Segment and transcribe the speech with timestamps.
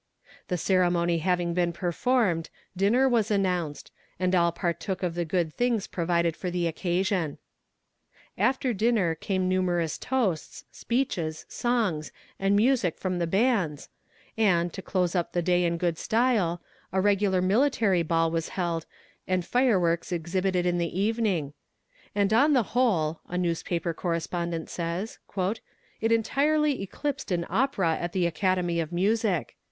[0.47, 5.85] The ceremony having been performed, dinner was announced, and all partook of the good things
[5.85, 7.37] provided for the occasion.
[8.35, 13.89] After dinner, came numerous toasts, speeches, songs, and music from the bands,
[14.35, 18.87] and, to close up the day in good style, a regular military ball was held,
[19.27, 21.53] and fireworks exhibited in the evening
[22.15, 25.19] "and on the whole," a newspaper correspondent says,
[25.99, 29.55] "it entirely eclipsed an opera at the Academy of Music."